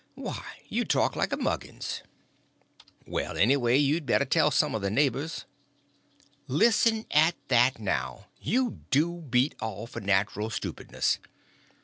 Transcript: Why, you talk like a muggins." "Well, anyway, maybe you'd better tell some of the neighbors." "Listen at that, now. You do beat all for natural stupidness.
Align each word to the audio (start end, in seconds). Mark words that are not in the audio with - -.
Why, 0.15 0.43
you 0.67 0.83
talk 0.83 1.15
like 1.15 1.31
a 1.31 1.37
muggins." 1.37 2.01
"Well, 3.05 3.37
anyway, 3.37 3.73
maybe 3.73 3.83
you'd 3.83 4.05
better 4.07 4.25
tell 4.25 4.49
some 4.49 4.73
of 4.73 4.81
the 4.81 4.89
neighbors." 4.89 5.45
"Listen 6.47 7.05
at 7.11 7.35
that, 7.49 7.77
now. 7.77 8.25
You 8.41 8.79
do 8.89 9.21
beat 9.29 9.53
all 9.61 9.85
for 9.85 9.99
natural 10.01 10.49
stupidness. 10.49 11.19